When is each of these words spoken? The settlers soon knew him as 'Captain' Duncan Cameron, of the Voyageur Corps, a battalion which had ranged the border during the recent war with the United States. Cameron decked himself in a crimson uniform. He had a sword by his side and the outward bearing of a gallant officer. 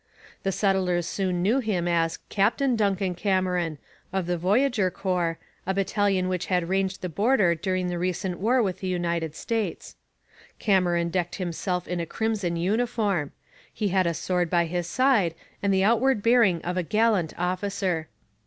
The 0.41 0.51
settlers 0.51 1.05
soon 1.05 1.43
knew 1.43 1.59
him 1.59 1.87
as 1.87 2.17
'Captain' 2.29 2.75
Duncan 2.75 3.13
Cameron, 3.13 3.77
of 4.11 4.25
the 4.25 4.35
Voyageur 4.35 4.89
Corps, 4.89 5.37
a 5.67 5.75
battalion 5.75 6.27
which 6.27 6.47
had 6.47 6.67
ranged 6.67 7.03
the 7.03 7.07
border 7.07 7.53
during 7.53 7.85
the 7.87 7.99
recent 7.99 8.39
war 8.39 8.63
with 8.63 8.79
the 8.79 8.87
United 8.87 9.35
States. 9.35 9.95
Cameron 10.57 11.09
decked 11.09 11.35
himself 11.35 11.87
in 11.87 11.99
a 11.99 12.07
crimson 12.07 12.55
uniform. 12.55 13.31
He 13.71 13.89
had 13.89 14.07
a 14.07 14.15
sword 14.15 14.49
by 14.49 14.65
his 14.65 14.87
side 14.87 15.35
and 15.61 15.71
the 15.71 15.83
outward 15.83 16.23
bearing 16.23 16.63
of 16.63 16.77
a 16.77 16.81
gallant 16.81 17.35
officer. 17.37 18.07